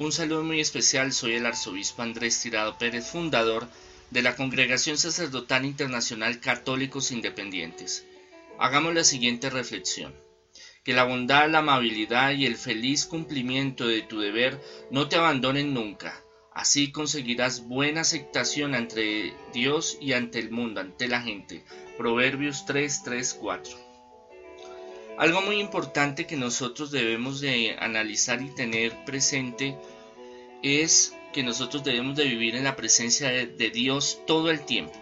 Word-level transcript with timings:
Un 0.00 0.12
saludo 0.12 0.42
muy 0.42 0.60
especial, 0.60 1.12
soy 1.12 1.34
el 1.34 1.44
arzobispo 1.44 2.00
Andrés 2.00 2.40
Tirado 2.40 2.78
Pérez, 2.78 3.06
fundador 3.10 3.68
de 4.10 4.22
la 4.22 4.34
Congregación 4.34 4.96
Sacerdotal 4.96 5.66
Internacional 5.66 6.40
Católicos 6.40 7.10
Independientes. 7.10 8.06
Hagamos 8.58 8.94
la 8.94 9.04
siguiente 9.04 9.50
reflexión. 9.50 10.14
Que 10.84 10.94
la 10.94 11.04
bondad, 11.04 11.50
la 11.50 11.58
amabilidad 11.58 12.32
y 12.32 12.46
el 12.46 12.56
feliz 12.56 13.04
cumplimiento 13.04 13.86
de 13.86 14.00
tu 14.00 14.20
deber 14.20 14.58
no 14.90 15.06
te 15.10 15.16
abandonen 15.16 15.74
nunca. 15.74 16.24
Así 16.54 16.92
conseguirás 16.92 17.68
buena 17.68 18.00
aceptación 18.00 18.74
ante 18.74 19.34
Dios 19.52 19.98
y 20.00 20.14
ante 20.14 20.38
el 20.38 20.50
mundo, 20.50 20.80
ante 20.80 21.08
la 21.08 21.20
gente. 21.20 21.62
Proverbios 21.98 22.64
3, 22.64 23.02
3, 23.02 23.34
4. 23.38 23.89
Algo 25.20 25.42
muy 25.42 25.60
importante 25.60 26.26
que 26.26 26.38
nosotros 26.38 26.90
debemos 26.90 27.42
de 27.42 27.76
analizar 27.78 28.40
y 28.40 28.54
tener 28.54 29.04
presente 29.04 29.76
es 30.62 31.14
que 31.34 31.42
nosotros 31.42 31.84
debemos 31.84 32.16
de 32.16 32.24
vivir 32.24 32.56
en 32.56 32.64
la 32.64 32.74
presencia 32.74 33.28
de, 33.28 33.70
Dios 33.70 34.22
todo 34.26 34.50
el 34.50 34.64
tiempo 34.64 34.94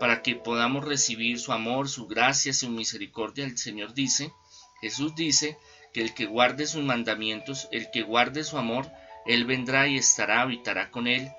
para 0.00 0.22
que 0.22 0.34
podamos 0.34 0.84
recibir 0.84 1.38
su 1.38 1.52
amor, 1.52 1.88
su 1.88 2.08
gracia, 2.08 2.52
su 2.52 2.68
misericordia. 2.68 3.44
El 3.44 3.56
Señor 3.56 3.94
dice, 3.94 4.32
Jesús 4.80 5.14
dice 5.14 5.56
que 5.92 6.00
el 6.00 6.14
que 6.14 6.26
guarde 6.26 6.66
sus 6.66 6.82
mandamientos, 6.82 7.68
el 7.70 7.92
que 7.92 8.02
guarde 8.02 8.42
su 8.42 8.58
amor, 8.58 8.90
Él 9.24 9.44
vendrá 9.44 9.86
y 9.86 9.98
estará, 9.98 10.40
habitará 10.40 10.90
con 10.90 11.06
Él 11.06 11.30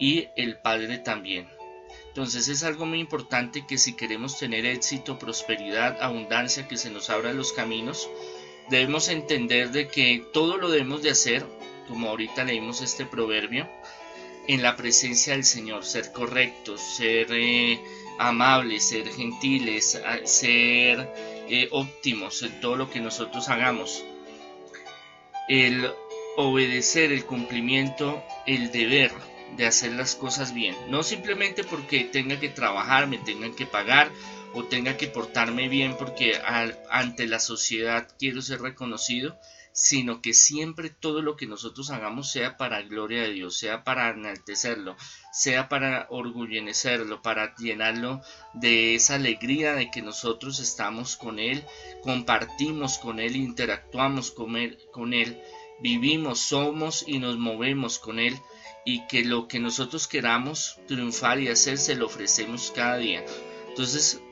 y 0.00 0.26
el 0.36 0.58
Padre 0.58 0.98
también. 0.98 1.46
Entonces 2.16 2.48
es 2.48 2.64
algo 2.64 2.86
muy 2.86 2.98
importante 2.98 3.66
que 3.66 3.76
si 3.76 3.92
queremos 3.92 4.38
tener 4.38 4.64
éxito, 4.64 5.18
prosperidad, 5.18 6.00
abundancia, 6.00 6.66
que 6.66 6.78
se 6.78 6.88
nos 6.88 7.10
abran 7.10 7.36
los 7.36 7.52
caminos, 7.52 8.08
debemos 8.70 9.10
entender 9.10 9.70
de 9.70 9.88
que 9.88 10.24
todo 10.32 10.56
lo 10.56 10.70
debemos 10.70 11.02
de 11.02 11.10
hacer, 11.10 11.44
como 11.86 12.08
ahorita 12.08 12.44
leímos 12.44 12.80
este 12.80 13.04
proverbio, 13.04 13.68
en 14.48 14.62
la 14.62 14.76
presencia 14.76 15.34
del 15.34 15.44
Señor, 15.44 15.84
ser 15.84 16.10
correctos, 16.10 16.80
ser 16.80 17.26
eh, 17.32 17.78
amables, 18.18 18.88
ser 18.88 19.12
gentiles, 19.12 20.00
ser 20.24 21.12
eh, 21.50 21.68
óptimos 21.70 22.42
en 22.42 22.62
todo 22.62 22.76
lo 22.76 22.88
que 22.88 23.00
nosotros 23.00 23.50
hagamos. 23.50 24.02
El 25.50 25.92
obedecer, 26.38 27.12
el 27.12 27.26
cumplimiento, 27.26 28.24
el 28.46 28.72
deber, 28.72 29.12
de 29.56 29.66
hacer 29.66 29.92
las 29.92 30.14
cosas 30.14 30.52
bien. 30.52 30.74
No 30.88 31.02
simplemente 31.02 31.64
porque 31.64 32.04
tenga 32.04 32.38
que 32.40 32.48
trabajar, 32.48 33.06
me 33.06 33.18
tengan 33.18 33.54
que 33.54 33.66
pagar 33.66 34.10
o 34.52 34.64
tenga 34.64 34.96
que 34.96 35.06
portarme 35.06 35.68
bien 35.68 35.96
porque 35.98 36.40
ante 36.90 37.26
la 37.26 37.40
sociedad 37.40 38.08
quiero 38.18 38.42
ser 38.42 38.60
reconocido, 38.62 39.38
sino 39.72 40.22
que 40.22 40.32
siempre 40.32 40.88
todo 40.88 41.20
lo 41.20 41.36
que 41.36 41.46
nosotros 41.46 41.90
hagamos 41.90 42.30
sea 42.32 42.56
para 42.56 42.80
gloria 42.80 43.22
de 43.22 43.32
Dios, 43.32 43.58
sea 43.58 43.84
para 43.84 44.08
enaltecerlo, 44.08 44.96
sea 45.32 45.68
para 45.68 46.06
orgullecerlo, 46.08 47.20
para 47.20 47.54
llenarlo 47.56 48.22
de 48.54 48.94
esa 48.94 49.16
alegría 49.16 49.74
de 49.74 49.90
que 49.90 50.00
nosotros 50.00 50.60
estamos 50.60 51.16
con 51.16 51.38
Él, 51.38 51.62
compartimos 52.02 52.96
con 52.96 53.20
Él, 53.20 53.36
interactuamos 53.36 54.30
con 54.30 54.56
Él, 54.56 54.78
con 54.92 55.12
él 55.12 55.42
vivimos, 55.80 56.40
somos 56.40 57.04
y 57.06 57.18
nos 57.18 57.36
movemos 57.36 57.98
con 57.98 58.18
Él 58.18 58.34
y 58.86 59.00
que 59.08 59.24
lo 59.24 59.48
que 59.48 59.58
nosotros 59.58 60.06
queramos 60.06 60.78
triunfar 60.86 61.40
y 61.40 61.48
hacer 61.48 61.76
se 61.76 61.96
lo 61.96 62.06
ofrecemos 62.06 62.72
cada 62.74 62.96
día. 62.96 63.22
Entonces, 63.68 64.22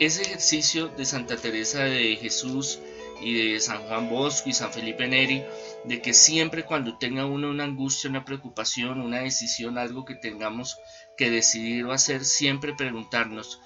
ese 0.00 0.22
ejercicio 0.22 0.88
de 0.88 1.06
Santa 1.06 1.36
Teresa 1.36 1.84
de 1.84 2.16
Jesús 2.16 2.80
y 3.22 3.52
de 3.52 3.60
San 3.60 3.82
Juan 3.82 4.10
Bosco 4.10 4.48
y 4.48 4.52
San 4.52 4.72
Felipe 4.72 5.06
Neri, 5.06 5.44
de 5.84 6.02
que 6.02 6.12
siempre 6.12 6.64
cuando 6.64 6.98
tenga 6.98 7.24
uno 7.24 7.50
una 7.50 7.64
angustia, 7.64 8.10
una 8.10 8.24
preocupación, 8.24 9.00
una 9.00 9.20
decisión, 9.20 9.78
algo 9.78 10.04
que 10.04 10.16
tengamos 10.16 10.78
que 11.16 11.30
decidir 11.30 11.84
o 11.84 11.92
hacer, 11.92 12.24
siempre 12.24 12.74
preguntarnos, 12.74 13.60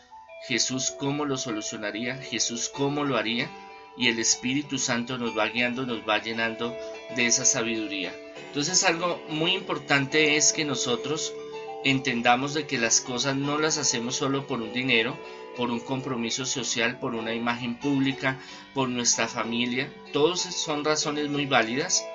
Jesús 0.46 0.90
cómo 0.90 1.24
lo 1.24 1.38
solucionaría, 1.38 2.16
Jesús 2.16 2.68
cómo 2.68 3.04
lo 3.04 3.16
haría, 3.16 3.50
y 3.96 4.08
el 4.08 4.18
Espíritu 4.18 4.78
Santo 4.78 5.16
nos 5.16 5.38
va 5.38 5.46
guiando, 5.48 5.86
nos 5.86 6.06
va 6.06 6.20
llenando 6.20 6.76
de 7.16 7.26
esa 7.26 7.46
sabiduría. 7.46 8.12
Entonces 8.54 8.84
algo 8.84 9.20
muy 9.30 9.50
importante 9.50 10.36
es 10.36 10.52
que 10.52 10.64
nosotros 10.64 11.34
entendamos 11.82 12.54
de 12.54 12.68
que 12.68 12.78
las 12.78 13.00
cosas 13.00 13.34
no 13.34 13.58
las 13.58 13.78
hacemos 13.78 14.14
solo 14.14 14.46
por 14.46 14.62
un 14.62 14.72
dinero, 14.72 15.18
por 15.56 15.72
un 15.72 15.80
compromiso 15.80 16.46
social, 16.46 17.00
por 17.00 17.16
una 17.16 17.34
imagen 17.34 17.80
pública, 17.80 18.38
por 18.72 18.88
nuestra 18.88 19.26
familia. 19.26 19.92
Todos 20.12 20.42
son 20.42 20.84
razones 20.84 21.28
muy 21.30 21.46
válidas 21.46 22.06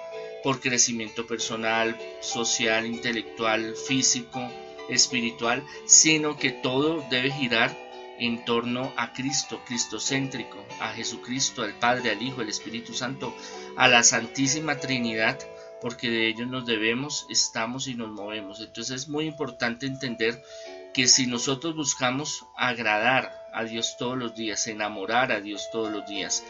por 0.42 0.62
crecimiento 0.62 1.28
personal, 1.28 2.00
social, 2.22 2.86
intelectual, 2.86 3.76
físico, 3.76 4.40
espiritual, 4.88 5.62
sino 5.84 6.38
que 6.38 6.52
todo 6.52 7.04
debe 7.10 7.32
girar 7.32 7.78
en 8.18 8.46
torno 8.46 8.94
a 8.96 9.12
Cristo, 9.12 9.60
cristocéntrico, 9.66 10.58
a 10.80 10.94
Jesucristo, 10.94 11.64
al 11.64 11.74
Padre, 11.74 12.12
al 12.12 12.22
Hijo, 12.22 12.40
al 12.40 12.48
Espíritu 12.48 12.94
Santo, 12.94 13.36
a 13.76 13.90
la 13.90 14.04
Santísima 14.04 14.78
Trinidad, 14.78 15.38
porque 15.82 16.10
de 16.10 16.28
ellos 16.28 16.48
nos 16.48 16.66
debemos, 16.66 17.26
estamos 17.30 17.88
y 17.88 17.96
nos 17.96 18.10
movemos. 18.10 18.60
Entonces 18.60 19.04
es 19.04 19.10
muy 19.10 19.26
importante 19.26 19.86
entender 19.86 20.44
que 20.94 21.08
si 21.08 21.28
nosotros 21.28 21.76
buscamos 21.76 22.46
agradar 22.56 23.34
a 23.54 23.64
Dios 23.64 23.96
todos 23.98 24.18
los 24.18 24.36
días, 24.36 24.68
enamorar 24.68 25.32
a 25.32 25.42
Dios 25.42 25.70
todos 25.72 25.92
los 25.92 26.06
días, 26.08 26.44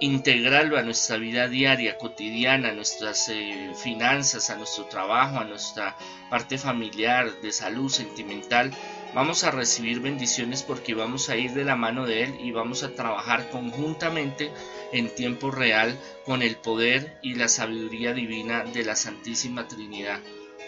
integrarlo 0.00 0.78
a 0.78 0.82
nuestra 0.82 1.16
vida 1.16 1.48
diaria, 1.48 1.96
cotidiana, 1.96 2.70
a 2.70 2.72
nuestras 2.72 3.28
eh, 3.28 3.72
finanzas, 3.76 4.50
a 4.50 4.56
nuestro 4.56 4.86
trabajo, 4.86 5.38
a 5.38 5.44
nuestra 5.44 5.96
parte 6.30 6.58
familiar, 6.58 7.40
de 7.40 7.52
salud, 7.52 7.88
sentimental, 7.88 8.72
vamos 9.14 9.44
a 9.44 9.50
recibir 9.50 10.00
bendiciones 10.00 10.62
porque 10.62 10.94
vamos 10.94 11.28
a 11.28 11.36
ir 11.36 11.52
de 11.52 11.64
la 11.64 11.76
mano 11.76 12.06
de 12.06 12.24
Él 12.24 12.34
y 12.40 12.50
vamos 12.50 12.82
a 12.82 12.94
trabajar 12.94 13.50
conjuntamente 13.50 14.50
en 14.92 15.14
tiempo 15.14 15.50
real 15.50 15.98
con 16.24 16.42
el 16.42 16.56
poder 16.56 17.18
y 17.22 17.34
la 17.34 17.48
sabiduría 17.48 18.12
divina 18.12 18.64
de 18.64 18.84
la 18.84 18.96
Santísima 18.96 19.68
Trinidad, 19.68 20.20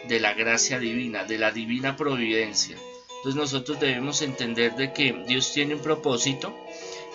de 0.09 0.21
la 0.21 0.35
gracia 0.35 0.79
divina, 0.79 1.25
de 1.25 1.39
la 1.39 1.51
divina 1.51 1.97
providencia. 1.97 2.77
Entonces 3.17 3.41
nosotros 3.41 3.81
debemos 3.81 4.21
entender 4.21 4.77
de 4.77 4.93
que 4.93 5.25
Dios 5.27 5.51
tiene 5.53 5.77
un 5.77 5.81
propósito 5.81 6.55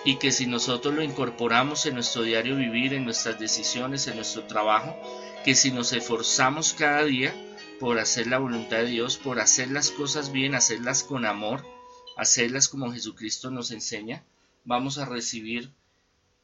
y 0.04 0.16
que 0.16 0.32
si 0.32 0.46
nosotros 0.46 0.94
lo 0.94 1.02
incorporamos 1.02 1.86
en 1.86 1.94
nuestro 1.94 2.22
diario 2.22 2.56
vivir, 2.56 2.94
en 2.94 3.04
nuestras 3.04 3.38
decisiones, 3.38 4.06
en 4.06 4.16
nuestro 4.16 4.44
trabajo, 4.44 4.96
que 5.44 5.54
si 5.54 5.70
nos 5.70 5.92
esforzamos 5.92 6.74
cada 6.74 7.04
día, 7.04 7.34
por 7.80 7.98
hacer 7.98 8.26
la 8.26 8.38
voluntad 8.38 8.78
de 8.78 8.86
Dios, 8.86 9.16
por 9.16 9.40
hacer 9.40 9.70
las 9.70 9.90
cosas 9.90 10.32
bien, 10.32 10.54
hacerlas 10.54 11.02
con 11.02 11.24
amor, 11.24 11.64
hacerlas 12.16 12.68
como 12.68 12.92
Jesucristo 12.92 13.50
nos 13.50 13.70
enseña, 13.70 14.22
vamos 14.64 14.98
a 14.98 15.06
recibir 15.06 15.72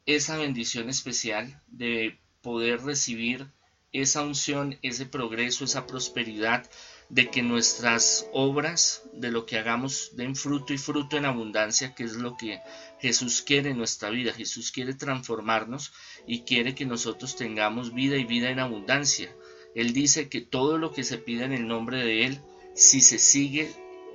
esa 0.07 0.37
bendición 0.37 0.89
especial 0.89 1.61
de 1.67 2.19
poder 2.41 2.81
recibir 2.83 3.47
esa 3.93 4.23
unción, 4.23 4.79
ese 4.81 5.05
progreso, 5.05 5.65
esa 5.65 5.85
prosperidad, 5.85 6.67
de 7.09 7.29
que 7.29 7.41
nuestras 7.41 8.27
obras, 8.33 9.03
de 9.13 9.31
lo 9.31 9.45
que 9.45 9.57
hagamos, 9.57 10.11
den 10.15 10.35
fruto 10.35 10.73
y 10.73 10.77
fruto 10.77 11.17
en 11.17 11.25
abundancia, 11.25 11.95
que 11.95 12.03
es 12.03 12.13
lo 12.13 12.35
que 12.35 12.59
Jesús 12.99 13.41
quiere 13.41 13.71
en 13.71 13.77
nuestra 13.77 14.09
vida. 14.09 14.33
Jesús 14.33 14.71
quiere 14.71 14.93
transformarnos 14.93 15.93
y 16.25 16.41
quiere 16.41 16.75
que 16.75 16.85
nosotros 16.85 17.35
tengamos 17.35 17.93
vida 17.93 18.17
y 18.17 18.25
vida 18.25 18.49
en 18.49 18.59
abundancia. 18.59 19.33
Él 19.75 19.93
dice 19.93 20.27
que 20.27 20.41
todo 20.41 20.77
lo 20.77 20.91
que 20.91 21.03
se 21.03 21.17
pide 21.17 21.45
en 21.45 21.53
el 21.53 21.67
nombre 21.67 22.03
de 22.03 22.25
Él, 22.25 22.41
si 22.73 23.01
se 23.01 23.19
sigue 23.19 23.71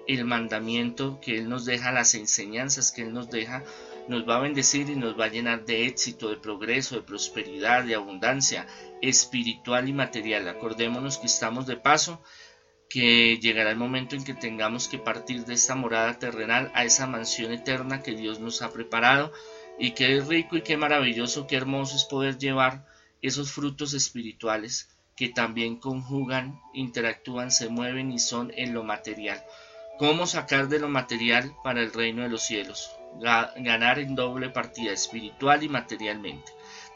el 0.09 0.25
mandamiento 0.25 1.21
que 1.21 1.39
Él 1.39 1.49
nos 1.49 1.65
deja, 1.65 1.93
las 1.93 2.15
enseñanzas 2.15 2.93
que 2.93 3.03
Él 3.03 3.13
nos 3.13 3.31
deja, 3.31 3.65
nos 4.09 4.29
va 4.29 4.37
a 4.37 4.41
bendecir 4.41 4.91
y 4.91 4.97
nos 4.97 5.19
va 5.19 5.27
a 5.27 5.29
llenar 5.29 5.65
de 5.65 5.87
éxito, 5.87 6.29
de 6.29 6.37
progreso, 6.37 6.97
de 6.97 7.03
prosperidad, 7.03 7.85
de 7.85 7.95
abundancia 7.95 8.67
espiritual 9.01 9.89
y 9.89 9.93
material. 9.93 10.49
Acordémonos 10.49 11.19
que 11.19 11.27
estamos 11.27 11.67
de 11.67 11.77
paso, 11.77 12.21
que 12.93 13.39
llegará 13.39 13.71
el 13.71 13.79
momento 13.79 14.17
en 14.17 14.23
que 14.23 14.35
tengamos 14.35 14.87
que 14.87 14.99
partir 14.99 15.47
de 15.47 15.55
esta 15.55 15.75
morada 15.75 16.19
terrenal 16.19 16.71
a 16.75 16.85
esa 16.85 17.07
mansión 17.07 17.51
eterna 17.51 18.03
que 18.03 18.13
Dios 18.13 18.39
nos 18.39 18.61
ha 18.61 18.71
preparado 18.71 19.33
y 19.79 19.93
qué 19.93 20.21
rico 20.21 20.59
y 20.59 20.61
qué 20.61 20.77
maravilloso, 20.77 21.47
qué 21.47 21.57
hermoso 21.57 21.97
es 21.97 22.05
poder 22.05 22.37
llevar 22.37 22.85
esos 23.23 23.51
frutos 23.51 23.95
espirituales 23.95 24.91
que 25.17 25.31
también 25.31 25.77
conjugan, 25.77 26.61
interactúan, 26.75 27.51
se 27.51 27.71
mueven 27.71 28.13
y 28.13 28.19
son 28.19 28.53
en 28.57 28.75
lo 28.75 28.85
material. 28.85 29.43
¿Cómo 29.99 30.27
sacar 30.27 30.69
de 30.69 30.79
lo 30.79 30.91
material 30.91 31.57
para 31.65 31.81
el 31.81 31.95
reino 31.95 32.23
de 32.23 32.29
los 32.29 32.43
cielos? 32.43 32.91
ganar 33.21 33.99
en 33.99 34.15
doble 34.15 34.49
partida 34.49 34.93
espiritual 34.93 35.63
y 35.63 35.69
materialmente. 35.69 36.53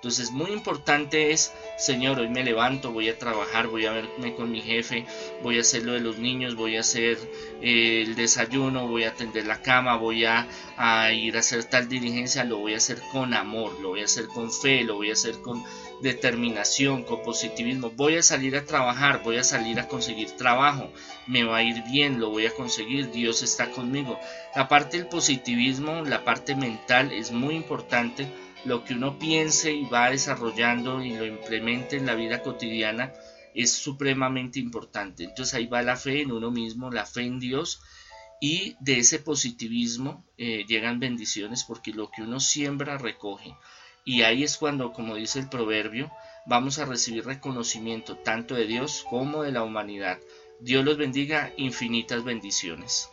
Entonces, 0.06 0.30
muy 0.30 0.52
importante 0.52 1.32
es, 1.32 1.52
Señor, 1.78 2.20
hoy 2.20 2.28
me 2.28 2.44
levanto, 2.44 2.92
voy 2.92 3.08
a 3.08 3.18
trabajar, 3.18 3.66
voy 3.66 3.86
a 3.86 3.90
verme 3.90 4.36
con 4.36 4.52
mi 4.52 4.60
jefe, 4.60 5.04
voy 5.42 5.58
a 5.58 5.62
hacer 5.62 5.82
lo 5.82 5.94
de 5.94 6.00
los 6.00 6.18
niños, 6.18 6.54
voy 6.54 6.76
a 6.76 6.80
hacer 6.80 7.18
eh, 7.60 8.04
el 8.06 8.14
desayuno, 8.14 8.86
voy 8.86 9.02
a 9.02 9.08
atender 9.08 9.46
la 9.46 9.62
cama, 9.62 9.96
voy 9.96 10.24
a, 10.24 10.46
a 10.76 11.10
ir 11.10 11.34
a 11.34 11.40
hacer 11.40 11.64
tal 11.64 11.88
diligencia, 11.88 12.44
lo 12.44 12.58
voy 12.58 12.74
a 12.74 12.76
hacer 12.76 13.02
con 13.10 13.34
amor, 13.34 13.80
lo 13.80 13.88
voy 13.88 14.02
a 14.02 14.04
hacer 14.04 14.28
con 14.28 14.52
fe, 14.52 14.84
lo 14.84 14.94
voy 14.94 15.10
a 15.10 15.14
hacer 15.14 15.40
con 15.42 15.64
determinación, 16.00 17.02
con 17.02 17.24
positivismo. 17.24 17.90
Voy 17.90 18.14
a 18.14 18.22
salir 18.22 18.54
a 18.54 18.64
trabajar, 18.64 19.22
voy 19.24 19.38
a 19.38 19.44
salir 19.44 19.80
a 19.80 19.88
conseguir 19.88 20.30
trabajo, 20.36 20.88
me 21.26 21.42
va 21.42 21.56
a 21.56 21.62
ir 21.64 21.82
bien, 21.90 22.20
lo 22.20 22.30
voy 22.30 22.46
a 22.46 22.54
conseguir, 22.54 23.10
Dios 23.10 23.42
está 23.42 23.72
conmigo. 23.72 24.20
La 24.54 24.68
parte 24.68 24.98
del 24.98 25.08
positivismo, 25.08 26.04
la 26.04 26.22
parte 26.22 26.54
mental 26.54 27.10
es 27.12 27.32
muy 27.32 27.56
importante 27.56 28.28
lo 28.66 28.84
que 28.84 28.94
uno 28.94 29.18
piense 29.18 29.72
y 29.72 29.84
va 29.86 30.10
desarrollando 30.10 31.02
y 31.02 31.10
lo 31.14 31.24
implemente 31.24 31.96
en 31.96 32.06
la 32.06 32.14
vida 32.14 32.42
cotidiana 32.42 33.12
es 33.54 33.72
supremamente 33.72 34.58
importante. 34.58 35.24
Entonces 35.24 35.54
ahí 35.54 35.66
va 35.66 35.82
la 35.82 35.96
fe 35.96 36.22
en 36.22 36.32
uno 36.32 36.50
mismo, 36.50 36.90
la 36.90 37.06
fe 37.06 37.22
en 37.22 37.38
Dios 37.38 37.80
y 38.40 38.76
de 38.80 38.98
ese 38.98 39.18
positivismo 39.18 40.24
eh, 40.36 40.64
llegan 40.68 41.00
bendiciones 41.00 41.64
porque 41.64 41.92
lo 41.92 42.10
que 42.10 42.22
uno 42.22 42.40
siembra 42.40 42.98
recoge. 42.98 43.56
Y 44.04 44.22
ahí 44.22 44.44
es 44.44 44.56
cuando, 44.56 44.92
como 44.92 45.16
dice 45.16 45.40
el 45.40 45.48
proverbio, 45.48 46.10
vamos 46.46 46.78
a 46.78 46.84
recibir 46.84 47.24
reconocimiento 47.24 48.16
tanto 48.18 48.54
de 48.54 48.66
Dios 48.66 49.04
como 49.08 49.42
de 49.42 49.52
la 49.52 49.62
humanidad. 49.62 50.18
Dios 50.60 50.84
los 50.84 50.96
bendiga, 50.96 51.52
infinitas 51.56 52.22
bendiciones. 52.24 53.08